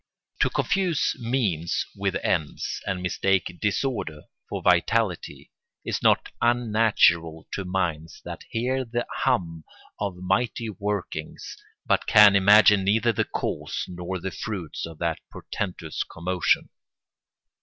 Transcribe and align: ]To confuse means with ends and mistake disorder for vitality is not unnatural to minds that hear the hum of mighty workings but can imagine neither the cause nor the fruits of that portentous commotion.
]To 0.41 0.49
confuse 0.49 1.15
means 1.19 1.85
with 1.95 2.15
ends 2.23 2.81
and 2.87 3.03
mistake 3.03 3.59
disorder 3.61 4.23
for 4.49 4.63
vitality 4.63 5.51
is 5.85 6.01
not 6.01 6.29
unnatural 6.41 7.47
to 7.53 7.65
minds 7.65 8.19
that 8.25 8.41
hear 8.49 8.83
the 8.83 9.05
hum 9.17 9.63
of 9.99 10.15
mighty 10.17 10.71
workings 10.71 11.55
but 11.85 12.07
can 12.07 12.35
imagine 12.35 12.83
neither 12.83 13.13
the 13.13 13.25
cause 13.25 13.85
nor 13.87 14.19
the 14.19 14.31
fruits 14.31 14.87
of 14.87 14.97
that 14.97 15.19
portentous 15.31 16.01
commotion. 16.03 16.69